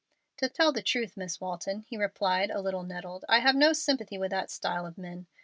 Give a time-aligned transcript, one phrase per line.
[0.37, 4.17] "To tell the truth, Miss Walton," he replied, a little nettled, "I have no sympathy
[4.17, 5.27] with that style of men.